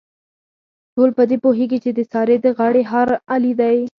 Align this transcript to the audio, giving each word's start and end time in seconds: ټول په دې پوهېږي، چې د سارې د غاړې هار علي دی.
ټول 0.93 1.09
په 1.17 1.23
دې 1.29 1.37
پوهېږي، 1.43 1.79
چې 1.83 1.91
د 1.97 1.99
سارې 2.11 2.35
د 2.41 2.45
غاړې 2.57 2.83
هار 2.91 3.09
علي 3.33 3.53
دی. 3.59 3.77